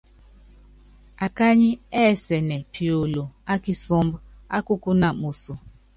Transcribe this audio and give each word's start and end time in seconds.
Akanyiɛ́ 1.25 1.79
ɛsɛ́nɛ 2.13 2.57
piolo 2.73 3.23
ákisúmbɔ́ 3.53 4.19
ákukúna 4.57 5.07
moso. 5.21 5.53